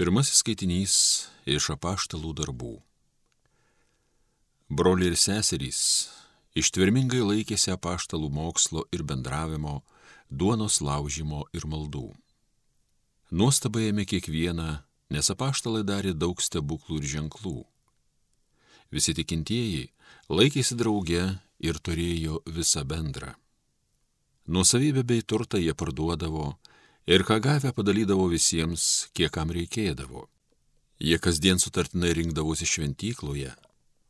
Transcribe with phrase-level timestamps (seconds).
[0.00, 0.92] Pirmasis skaitinys
[1.44, 2.70] iš apaštalų darbų.
[4.72, 5.80] Broliai ir seserys
[6.56, 9.82] ištvermingai laikėsi apaštalų mokslo ir bendravimo,
[10.32, 12.06] duonos laužimo ir maldų.
[13.28, 14.70] Nuostabai ėmė kiekvieną,
[15.12, 17.54] nes apaštalai darė daug stebuklų ir ženklų.
[18.88, 19.90] Visi tikintieji
[20.32, 21.26] laikėsi drauge
[21.60, 23.34] ir turėjo visą bendrą.
[24.48, 26.54] Nuosavybę bei turtą jie parduodavo
[27.06, 30.26] ir ką gavę padalydavo visiems, kiek kam reikėdavo.
[31.00, 33.54] Jie kasdien sutartinai rinkdavosi šventykloje,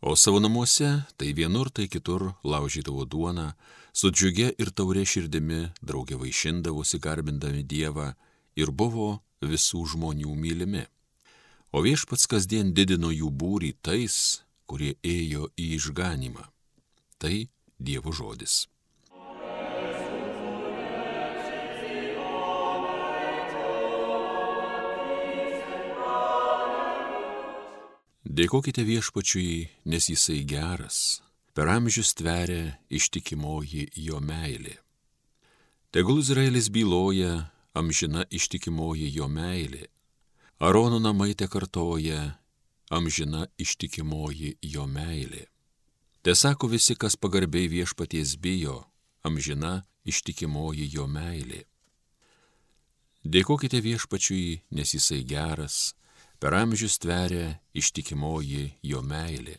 [0.02, 3.52] o savo namuose tai vienur, tai kitur laužydavo duoną,
[3.92, 8.14] su džiugia ir taurė širdimi draugė vaišindavosi garbindami Dievą
[8.56, 10.84] ir buvo visų žmonių mylimi.
[11.70, 16.42] O viešpats kasdien didino jų būrį tais, kurie ėjo į išganimą.
[17.22, 17.46] Tai
[17.78, 18.66] Dievo žodis.
[28.30, 29.54] Dėkokite viešpačiui,
[29.90, 31.18] nes jisai geras,
[31.50, 34.76] per amžius tveria ištikimoji jo meilė.
[35.90, 39.88] Tegul Izraelis byloja, amžina ištikimoji jo meilė.
[40.62, 42.38] Arono namai te kartoja,
[42.94, 45.48] amžina ištikimoji jo meilė.
[46.22, 48.84] Te sako visi, kas pagarbiai viešpaties bijo,
[49.26, 51.64] amžina ištikimoji jo meilė.
[53.26, 55.96] Dėkokite viešpačiui, nes jisai geras,
[56.40, 59.56] per amžius tveria ištikimoji jo meilė.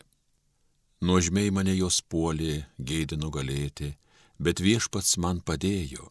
[1.02, 3.92] Nuožmiai mane jos puolė, gėdi nugalėti,
[4.38, 6.10] bet viešpats man padėjo.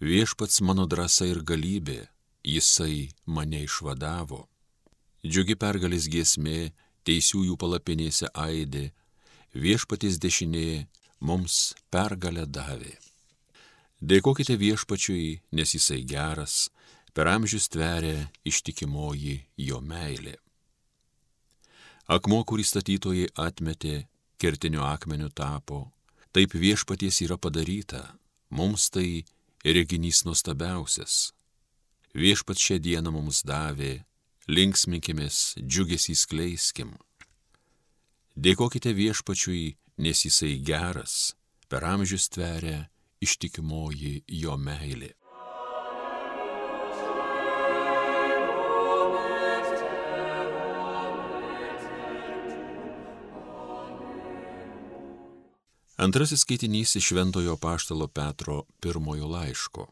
[0.00, 2.00] Viešpats mano drąsa ir galybė,
[2.44, 4.46] jisai mane išvadavo.
[5.24, 6.72] Džiugi pergalės giesmė,
[7.04, 8.90] teisiųjų palapinėse aidė,
[9.52, 10.86] viešpatys dešinė
[11.20, 12.96] mums pergalę davė.
[14.00, 16.70] Dėkokite viešpačiui, nes jisai geras,
[17.14, 19.36] per amžius tveria ištikimoji
[19.68, 20.36] jo meilė.
[22.10, 24.06] Akmuo, kurį statytojai atmetė,
[24.40, 25.92] kertiniu akmeniu tapo,
[26.34, 28.02] taip viešpaties yra padaryta,
[28.50, 29.22] mums tai
[29.64, 31.30] reginys nuostabiausias.
[32.14, 34.00] Viešpat šią dieną mums davė,
[34.50, 36.96] linksminkimės, džiugesį skleiskim.
[38.34, 41.36] Dėkokite viešpačiui, nes jisai geras,
[41.70, 42.88] per amžius tveria
[43.22, 45.14] ištikimoji jo meilė.
[56.00, 59.82] Antrasis skaitinys iš Šventojo Paštalo Petro pirmojo laiško.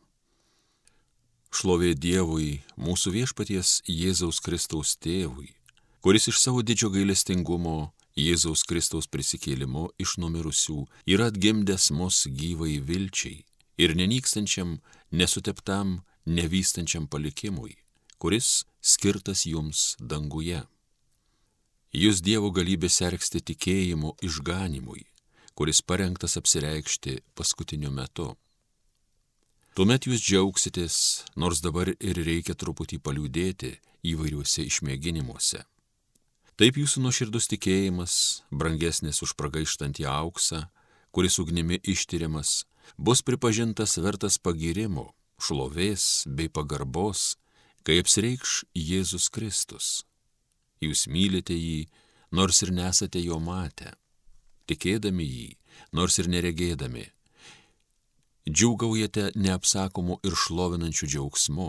[1.52, 5.50] Šlovė Dievui, mūsų viešpaties Jėzaus Kristaus tėvui,
[6.00, 10.78] kuris iš savo didžio gailestingumo Jėzaus Kristaus prisikėlimu iš numirusių
[11.12, 13.44] yra atgimdęs mus gyvai vilčiai
[13.76, 14.78] ir nenykstančiam,
[15.12, 17.76] nesuteptam, nevystančiam palikimui,
[18.16, 20.64] kuris skirtas jums danguje.
[21.92, 25.04] Jūs Dievo galybė sergsti tikėjimu išganimui
[25.58, 28.28] kuris parengtas apsireikšti paskutiniu metu.
[29.74, 30.98] Tuomet jūs džiaugsitės,
[31.34, 33.72] nors dabar ir reikia truputį paliūdėti
[34.12, 35.64] įvairiuose išmėginimuose.
[36.58, 38.14] Taip jūsų nuoširdus tikėjimas,
[38.54, 40.64] brangesnis už pragaištantį auksą,
[41.10, 42.62] kuris ugnimi ištyriamas,
[42.94, 45.10] bus pripažintas vertas pagirimo,
[45.42, 47.32] šlovės bei pagarbos,
[47.82, 50.04] kai apsireikš Jėzus Kristus.
[50.78, 51.88] Jūs mylite jį,
[52.30, 53.96] nors ir nesate jo matę
[54.68, 55.48] tikėdami jį,
[55.92, 57.06] nors ir neregėdami.
[58.48, 61.68] Džiaugaujate neapsakomu ir šlovinančiu džiaugsmu,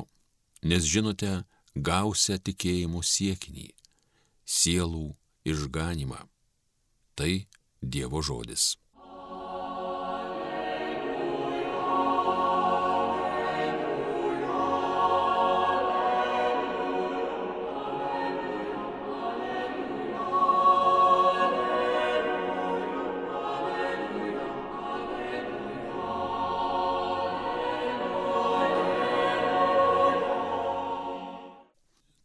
[0.72, 1.32] nes žinote
[1.76, 3.70] gausią tikėjimų siekinį-
[4.59, 5.08] sielų
[5.46, 6.22] išganimą.
[7.16, 7.48] Tai
[7.82, 8.76] Dievo žodis.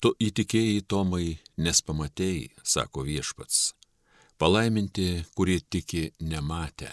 [0.04, 1.30] Tu įtikėjai Tomai,
[1.64, 3.70] nes pamatėjai, sako viešpats.
[4.36, 6.90] Palaiminti, kurie tiki nematę.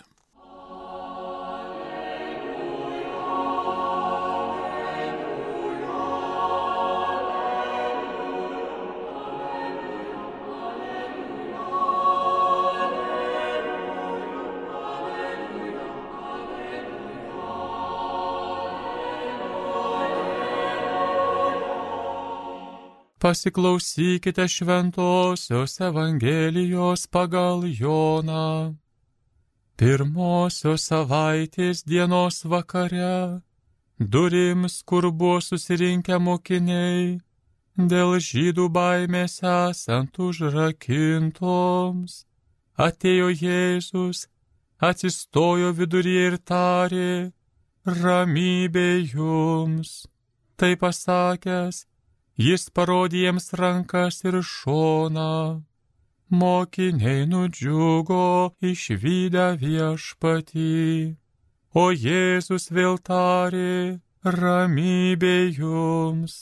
[23.22, 28.76] Pasiklausykite šventosios Evangelijos pagal Joną.
[29.78, 33.42] Pirmosios savaitės dienos vakare,
[34.00, 37.22] durims, kur buvo susirinkę mokiniai,
[37.94, 42.26] dėl žydų baimės esant užrakintoms.
[42.88, 44.26] Atėjo Jėzus,
[44.82, 47.30] atsistojo viduryje ir tarė,
[47.86, 50.10] ramybė jums.
[50.58, 51.86] Tai pasakęs,
[52.46, 55.64] jis parodė jiems rankas ir šoną.
[56.42, 58.26] Mokiniai nudžiugo
[58.72, 60.72] išvykę viešpatį.
[61.82, 66.36] O Jėzus vėl tarė, ramybė jums,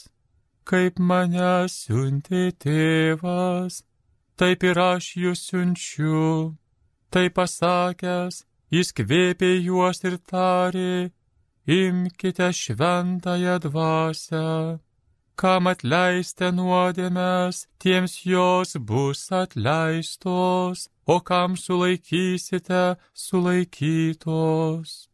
[0.70, 3.84] kaip mane siuntė tėvas,
[4.38, 6.58] taip ir aš jūs siunčiu.
[7.14, 8.44] Tai pasakęs,
[8.74, 11.10] jis kvėpė juos ir tarė,
[11.66, 14.46] imkite šventąją dvasę.
[15.40, 25.10] Kam atleiste nuodėmės, tiems jos bus atleistos, o kam sulaikysite, sulaikytos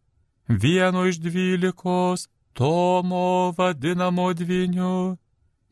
[0.47, 5.17] vieno iš dvylikos, Tomo vadinamo dviniu,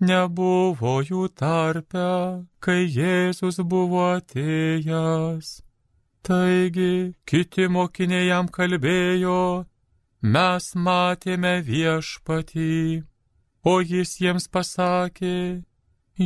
[0.04, 5.62] nebuvo jų tarpe, kai Jėzus buvo atėjęs.
[6.28, 9.64] Taigi kiti mokiniai jam kalbėjo,
[10.28, 13.04] mes matėme viešpatį,
[13.64, 15.64] o jis jiems pasakė,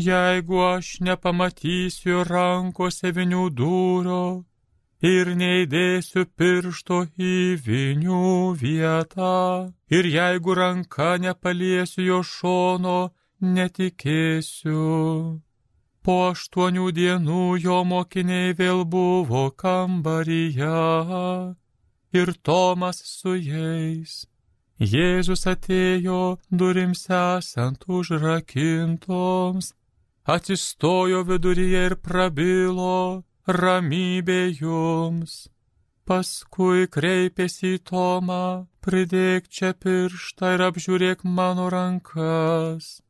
[0.10, 4.24] jeigu aš nepamatysiu rankose vinių dūrio
[5.06, 13.12] ir neįdėsiu piršto į vinių vietą, ir jeigu ranka nepaliesiu jo šono,
[13.42, 15.42] netikėsiu.
[16.01, 20.74] Po aštuonių dienų jo mokiniai vėl buvo kambaryje
[22.13, 24.25] ir Tomas su jais.
[24.77, 29.71] Jėzus atėjo durims esant užrakintoms,
[30.29, 35.47] atsistojo viduryje ir prabilo, ramybė jums.
[36.06, 43.01] Paskui kreipėsi į Tomą, pridėk čia pirštą ir apžiūrėk mano rankas.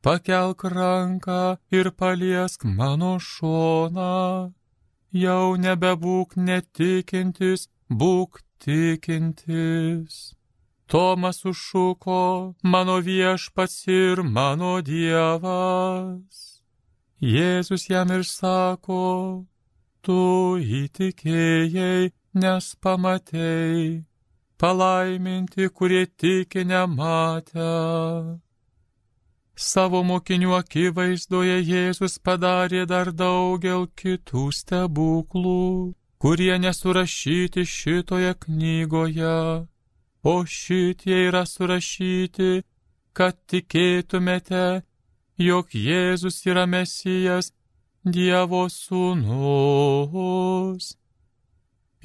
[0.00, 4.54] Pakelk ranką ir paliesk mano šoną.
[5.10, 10.35] Jau nebebūk netikintis, būk tikintis.
[10.86, 16.62] Tomas užšuko, mano viešpats ir mano dievas.
[17.20, 19.46] Jėzus jam ir sako,
[20.06, 20.20] tu
[20.80, 24.04] įtikėjai, nes pamatėjai,
[24.60, 27.70] palaiminti, kurie tiki nematę.
[29.56, 39.66] Savo mokinių akivaizdoje Jėzus padarė dar daugel kitų stebuklų, kurie nesurašyti šitoje knygoje,
[40.32, 42.50] o šitie yra surašyti,
[43.16, 44.64] kad tikėtumėte,
[45.38, 47.52] jog Jėzus yra Mesijas,
[48.06, 49.74] Dievo sūnus.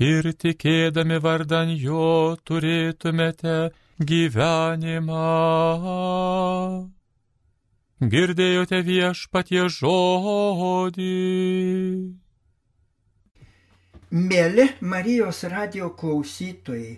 [0.02, 3.58] Ir tikėdami vardan jo turėtumėte
[4.12, 5.28] gyvenimą.
[8.14, 11.12] Girdėjote viešpatie žodį.
[14.12, 16.98] Mėly Marijos radio klausytojai,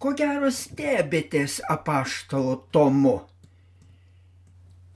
[0.00, 3.18] ko gero stebėtės apaštalo Tomu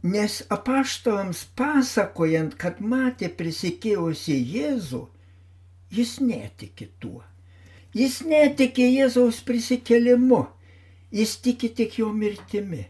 [0.05, 4.99] Nes apaštalams pasakojant, kad matė prisikėlusi Jėzų,
[5.97, 7.23] jis netiki tuo.
[7.97, 10.43] Jis netiki Jėzaus prisikėlimu,
[11.09, 12.83] jis tiki tik jo mirtimi,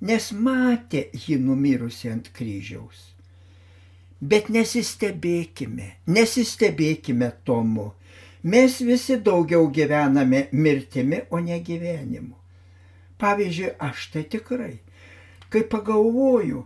[0.00, 3.04] nes matė jį numirusi ant kryžiaus.
[4.24, 7.90] Bet nesistebėkime, nesistebėkime tomu.
[8.42, 12.34] Mes visi daugiau gyvename mirtimi, o ne gyvenimu.
[13.18, 14.80] Pavyzdžiui, aš tai tikrai
[15.52, 16.64] kai pagalvoju,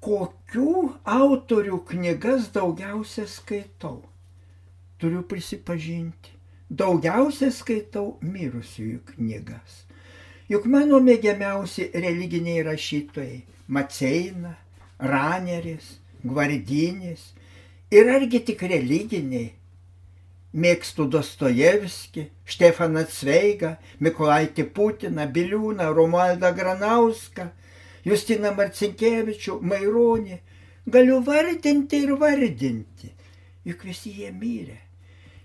[0.00, 4.00] kokių autorių knygas daugiausia skaitau,
[5.00, 6.32] turiu prisipažinti,
[6.70, 9.84] daugiausia skaitau mirusiųjų knygas.
[10.50, 13.42] Juk mano mėgiamiausi religiniai rašytojai-
[13.74, 14.56] Maceina,
[14.98, 17.32] Raneris, Gvardinis
[17.90, 19.52] ir argi tik religiniai.
[20.50, 27.50] Mėgstu Dostojevskį, Štefaną Cveigą, Mikolaitį Putiną, Biliūną, Romualdą Granauską,
[28.04, 30.40] Justiną Marcinkievičių, Maironį.
[30.90, 33.12] Galiu vardinti ir vardinti,
[33.68, 34.80] juk visi jie mirė.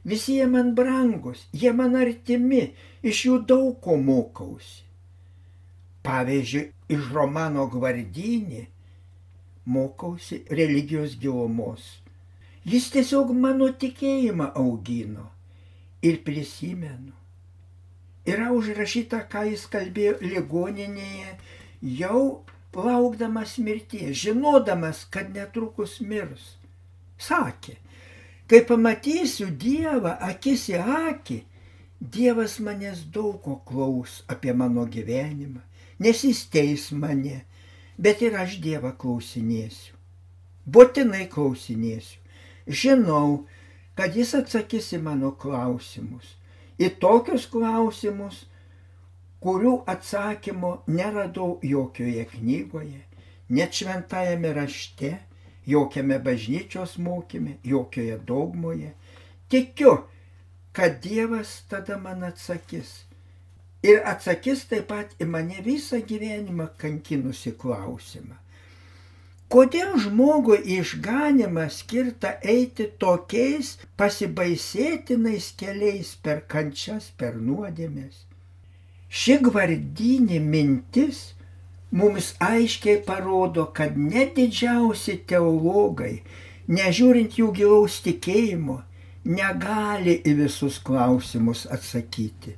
[0.05, 2.71] Visi jie man brangus, jie man artimi,
[3.05, 4.85] iš jų daug ko mokausi.
[6.05, 8.65] Pavyzdžiui, iš romano Gvardinį
[9.65, 12.04] mokausi religijos gilumos.
[12.65, 15.27] Jis tiesiog mano tikėjimą augino
[16.01, 17.13] ir prisimenu.
[18.25, 21.36] Yra užrašyta, ką jis kalbėjo ligoninėje
[22.00, 22.22] jau
[22.75, 26.55] laukdamas mirties, žinodamas, kad netrukus mirs.
[27.22, 27.77] Sakė,
[28.50, 31.39] kai pamatysiu Dievą akis į akį,
[32.01, 35.62] Dievas manęs daug ko klaus apie mano gyvenimą,
[36.01, 37.43] nes jis teis mane,
[37.98, 39.93] bet ir aš Dievą klausinėsiu.
[40.65, 42.25] Būtinai klausinėsiu.
[42.67, 43.45] Žinau,
[43.95, 46.36] kad jis atsakys į mano klausimus.
[46.81, 48.43] Į tokius klausimus,
[49.43, 53.01] kurių atsakymo neradau jokioje knygoje,
[53.50, 55.13] net šventajame rašte,
[55.65, 58.93] jokiame bažnyčios mokyme, jokioje dogmoje.
[59.50, 59.98] Tikiu,
[60.75, 63.05] kad Dievas tada man atsakys.
[63.86, 68.36] Ir atsakys taip pat į mane visą gyvenimą kankinusi klausimą.
[69.53, 78.23] Kodėl žmogui išganimą skirta eiti tokiais pasibaisėtinais keliais per kančias, per nuodėmės?
[79.09, 81.19] Ši gvardinė mintis
[81.91, 86.23] mums aiškiai parodo, kad net didžiausi teologai,
[86.67, 88.79] nežiūrint jų gilaus tikėjimo,
[89.29, 92.55] negali į visus klausimus atsakyti.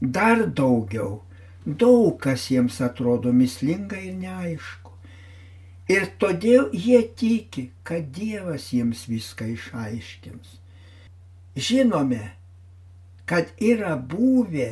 [0.00, 1.22] Dar daugiau,
[1.64, 4.87] daug kas jiems atrodo mislinga ir neaišku.
[5.88, 10.58] Ir todėl jie tiki, kad Dievas jiems viską išaiškins.
[11.56, 12.20] Žinome,
[13.28, 14.68] kad yra buvę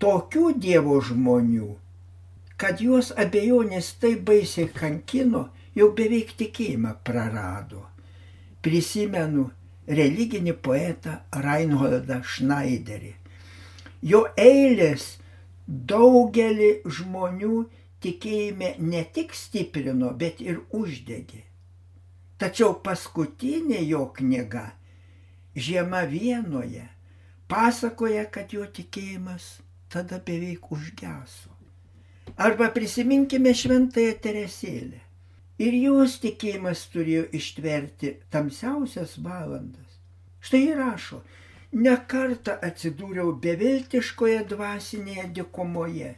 [0.00, 1.68] tokių Dievo žmonių,
[2.56, 5.44] kad juos abejonės taip baisiai kankino,
[5.76, 7.84] jau beveik tikėjimą prarado.
[8.64, 9.46] Prisimenu
[9.86, 13.14] religinį poetą Reinholdą Schneiderį.
[14.02, 15.18] Jo eilės
[15.66, 17.66] daugelį žmonių
[18.04, 21.44] tikėjime ne tik stiprino, bet ir uždegė.
[22.38, 24.68] Tačiau paskutinė jo knyga
[25.58, 26.84] Žiema vienoje
[27.50, 29.46] pasakoja, kad jo tikėjimas
[29.90, 31.50] tada beveik užgeso.
[32.36, 35.00] Arba prisiminkime šventąją Teresėlę.
[35.58, 39.96] Ir jos tikėjimas turėjo ištverti tamsiausias valandas.
[40.38, 41.24] Štai rašo,
[41.72, 46.12] nekartą atsidūriau beviltiškoje dvasinėje dikumoje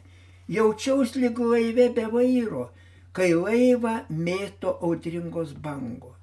[0.51, 2.69] Jaučiaus lyg laive be vairo,
[3.15, 6.17] kai laivą mėto audringos bangos.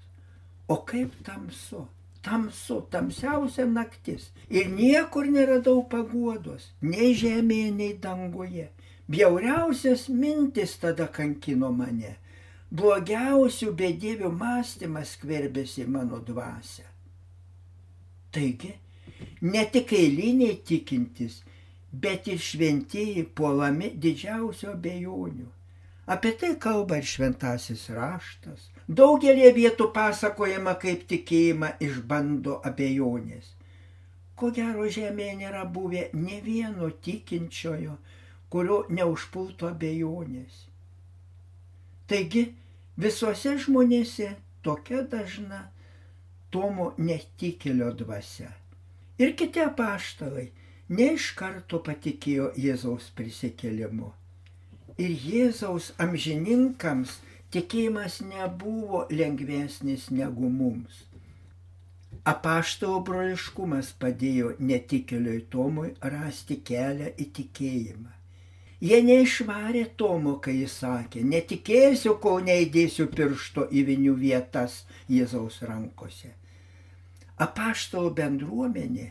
[0.68, 1.86] O kaip tamsu,
[2.22, 4.28] tamsu, tamsiausia naktis.
[4.50, 8.68] Ir niekur neradau paguodos, nei žemėje, nei danguje.
[9.08, 12.18] Bjauriausias mintis tada kankino mane.
[12.68, 16.84] Blogiausių bedievių mąstymas skverbėsi mano dvasia.
[18.28, 18.74] Taigi,
[19.40, 21.40] ne tik eiliniai tikintis,
[21.92, 25.46] bet ir šventieji puolami didžiausio bejonių.
[26.08, 28.68] Apie tai kalba ir šventasis raštas.
[28.88, 33.50] Daugelie vietų pasakojama, kaip tikėjimą išbando abejonės.
[34.38, 37.98] Ko gero žemėje nėra buvę ne vieno tikinčiojo,
[38.48, 40.62] kurio neužpulto abejonės.
[42.08, 42.46] Taigi
[42.96, 44.30] visuose žmonėse
[44.64, 45.66] tokia dažna
[46.48, 48.48] Tomo netikėlio dvasia.
[49.20, 50.46] Ir kiti apaštalai
[50.88, 54.12] ne iš karto patikėjo Jėzaus prisikėlimu.
[54.98, 57.18] Ir Jėzaus amžininkams
[57.54, 61.04] tikėjimas nebuvo lengvesnis negu mums.
[62.28, 68.14] Apaštalo broliškumas padėjo netikėliui Tomui rasti kelią į tikėjimą.
[68.80, 76.30] Jie neišvarė Tomo, kai jis sakė, netikėsiu, kol neįdėsiu piršto į vinių vietas Jėzaus rankose.
[77.42, 79.08] Apaštalo bendruomenė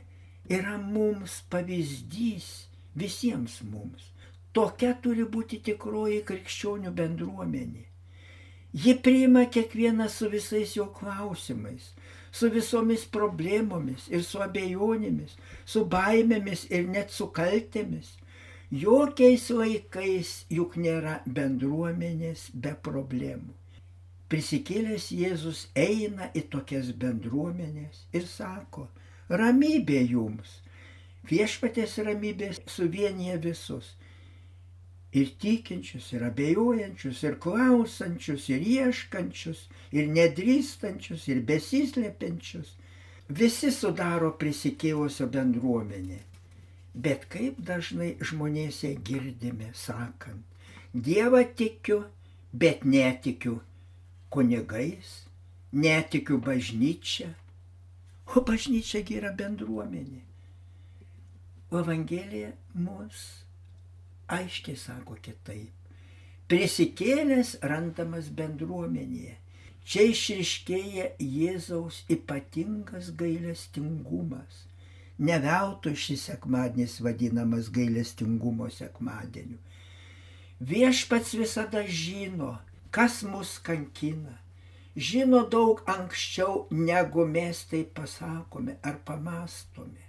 [0.49, 2.47] yra mums pavyzdys
[2.95, 4.13] visiems mums.
[4.55, 7.83] Tokia turi būti tikroji krikščionių bendruomenė.
[8.73, 11.91] Ji priima kiekvieną su visais jo klausimais,
[12.31, 15.35] su visomis problemomis ir su abejonėmis,
[15.65, 18.15] su baimėmis ir net su kaltėmis.
[18.71, 23.53] Jokiais laikais juk nėra bendruomenės be problemų.
[24.27, 28.89] Prisikėlęs Jėzus eina į tokias bendruomenės ir sako,
[29.29, 30.59] ramybė jums.
[31.27, 33.93] Viešpatės ramybė suvienyje visus.
[35.17, 42.75] Ir tikinčius, ir abejojančius, ir klausančius, ir ieškančius, ir nedrįstančius, ir besislepiančius.
[43.27, 46.19] Visi sudaro prisikėlusio bendruomenė.
[46.93, 50.43] Bet kaip dažnai žmonėse girdime sakant,
[50.93, 52.05] Dievą tikiu,
[52.53, 53.59] bet netikiu
[54.33, 55.27] kunigais,
[55.71, 57.27] netikiu bažnyčia,
[58.35, 60.21] O bažnyčia yra bendruomenė.
[61.71, 63.21] O Evangelija mus
[64.37, 65.71] aiškiai sako kitaip.
[66.51, 69.35] Prisikėlęs randamas bendruomenėje.
[69.87, 74.65] Čia išriškėja Jėzaus ypatingas gailestingumas.
[75.17, 79.59] Neveltui šis sekmadienis vadinamas gailestingumo sekmadieniu.
[80.59, 82.57] Viešpats visada žino,
[82.91, 84.35] kas mus kankina
[84.97, 90.03] žino daug anksčiau, negu mes tai pasakome ar pamastome.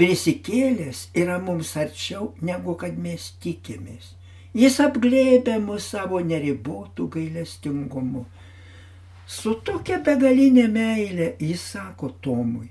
[0.00, 4.14] Prisikėlęs yra mums arčiau, negu kad mes tikimės.
[4.56, 8.24] Jis apglėbė mus savo neribotų gailestingumu.
[9.28, 12.70] Su tokia begalinė meilė jis sako Tomui,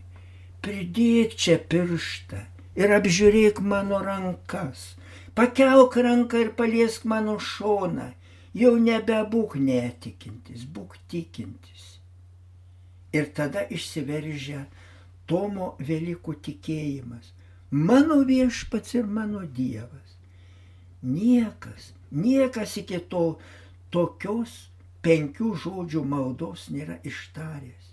[0.62, 2.42] pridėk čia pirštą
[2.78, 4.92] ir apžiūrėk mano rankas,
[5.38, 8.12] pakelk ranką ir paliesk mano šoną,
[8.58, 11.98] jau nebebūk netikintis, būk tikintis.
[13.12, 14.66] Ir tada išsiveržia
[15.28, 17.32] Tomo Velykų tikėjimas.
[17.72, 20.18] Mano viešpats ir mano Dievas.
[21.02, 23.40] Niekas, niekas iki to
[23.92, 24.68] tokios
[25.04, 27.88] penkių žodžių maldos nėra ištaręs.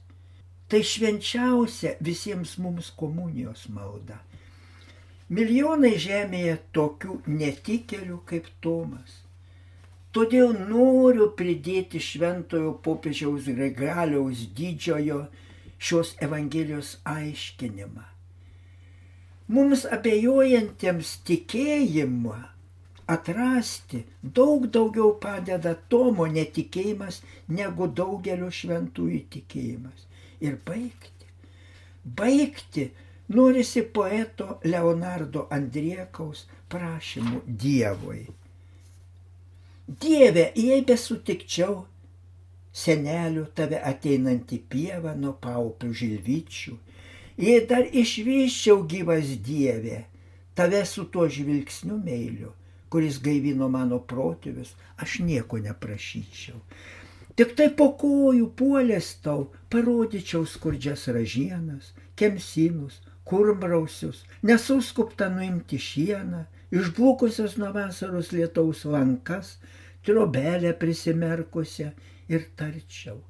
[0.69, 4.19] Tai švenčiausia visiems mums komunijos malda.
[5.33, 9.23] Milijonai žemėje tokių netikėlių kaip Tomas.
[10.17, 15.19] Todėl noriu pridėti šventojo popiežiaus Gregaliaus didžiojo
[15.79, 18.07] šios Evangelijos aiškinimą.
[19.57, 22.39] Mums abejojantiems tikėjimą
[23.09, 24.03] atrasti
[24.39, 27.21] daug daugiau padeda Tomo netikėjimas
[27.61, 30.05] negu daugelio šventųjų tikėjimas.
[30.45, 31.31] Ir baigti.
[32.19, 32.85] Baigti
[33.39, 38.27] norisi poeto Leonardo Andriekaus prašymų Dievui.
[39.89, 41.79] Dieve, jei besutikčiau
[42.77, 46.75] senelių tave ateinantį pievą nuo paupių žilvyčių,
[47.41, 50.03] jei dar išvyščiau gyvas Dieve,
[50.53, 52.53] tave su tuo žvilgsniu meiliu,
[52.93, 56.61] kuris gaivino mano protėvius, aš nieko neprašyčiau.
[57.41, 67.57] Tik tai po kojų puolės tau parodyčiau skurdžias ražienas, kemsinus, kurmrausius, nesuskupta nuimti šieną, išblukusias
[67.61, 69.57] nuo vasaros lietaus lankas,
[70.05, 71.91] trobelę prisimerkusią
[72.29, 73.21] ir tarčiau.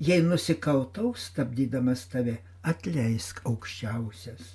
[0.00, 4.54] Jei nusikaltau, stabdydamas tave, atleisk aukščiausias.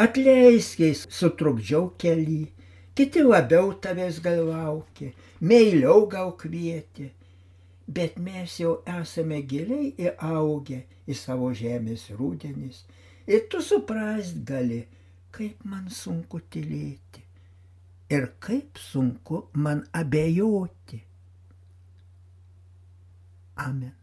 [0.00, 2.48] Atleisk, jei sutrukdžiau keli,
[2.96, 7.10] kiti labiau tavęs gal laukia, meiliau gal kvieti,
[7.86, 12.84] bet mes jau esame giliai įaugę į savo žemės rūdenis
[13.26, 14.84] ir tu suprast gali,
[15.34, 17.24] kaip man sunku tylėti
[18.14, 21.00] ir kaip sunku man abejoti.
[23.56, 23.94] Amen.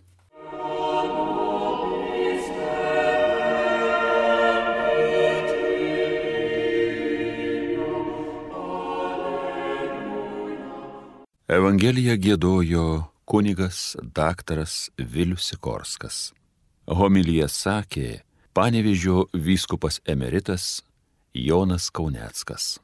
[11.51, 12.83] Evangeliją gėdojo
[13.27, 16.19] kunigas daktaras Vilius Sikorskas.
[16.87, 18.07] Homilyje sakė
[18.55, 20.79] panevižio vyskupas emeritas
[21.33, 22.81] Jonas Kauneckas.